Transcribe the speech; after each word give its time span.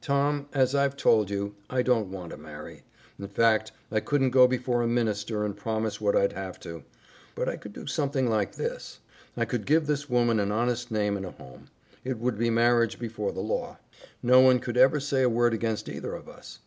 "Tom, 0.00 0.48
as 0.52 0.74
I've 0.74 0.96
told 0.96 1.30
you, 1.30 1.54
I 1.70 1.82
don't 1.82 2.10
want 2.10 2.32
to 2.32 2.36
marry. 2.36 2.82
In 3.20 3.28
fact, 3.28 3.70
I 3.92 4.00
couldn't 4.00 4.30
go 4.30 4.48
before 4.48 4.82
a 4.82 4.88
minister 4.88 5.44
and 5.44 5.56
promise 5.56 6.00
what 6.00 6.16
I'd 6.16 6.32
have 6.32 6.58
to. 6.62 6.82
But 7.36 7.48
I 7.48 7.54
could 7.54 7.72
do 7.72 7.86
something 7.86 8.28
like 8.28 8.56
this. 8.56 8.98
I 9.36 9.44
could 9.44 9.66
give 9.66 9.86
this 9.86 10.10
woman 10.10 10.40
an 10.40 10.50
honest 10.50 10.90
name 10.90 11.16
and 11.16 11.24
a 11.24 11.30
home. 11.30 11.68
It 12.02 12.18
would 12.18 12.36
be 12.36 12.50
marriage 12.50 12.98
before 12.98 13.30
the 13.30 13.42
law. 13.42 13.78
No 14.24 14.40
one 14.40 14.58
could 14.58 14.76
ever 14.76 14.98
say 14.98 15.22
a 15.22 15.28
word 15.28 15.54
against 15.54 15.88
either 15.88 16.14
of 16.16 16.28
us. 16.28 16.58